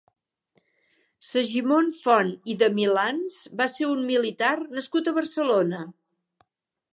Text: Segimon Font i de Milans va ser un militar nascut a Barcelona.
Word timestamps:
Segimon 1.25 1.91
Font 1.97 2.31
i 2.53 2.55
de 2.63 2.69
Milans 2.79 3.37
va 3.61 3.69
ser 3.75 3.91
un 3.91 4.03
militar 4.09 4.55
nascut 4.79 5.13
a 5.13 5.15
Barcelona. 5.21 5.85